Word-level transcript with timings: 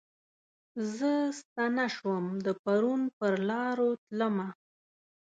زه 0.95 1.11
ستنه 1.39 1.85
شوم 1.95 2.25
د 2.45 2.47
پرون 2.63 3.01
پرلارو 3.17 3.89
تلمه 4.05 4.47